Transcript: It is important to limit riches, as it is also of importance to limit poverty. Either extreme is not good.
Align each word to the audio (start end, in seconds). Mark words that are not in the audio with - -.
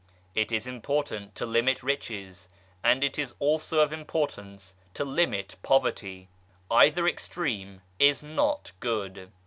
It 0.33 0.51
is 0.51 0.65
important 0.65 1.35
to 1.35 1.45
limit 1.45 1.83
riches, 1.83 2.49
as 2.83 2.97
it 3.03 3.19
is 3.19 3.35
also 3.37 3.81
of 3.81 3.93
importance 3.93 4.73
to 4.95 5.05
limit 5.05 5.57
poverty. 5.61 6.27
Either 6.71 7.07
extreme 7.07 7.83
is 7.99 8.23
not 8.23 8.71
good. 8.79 9.31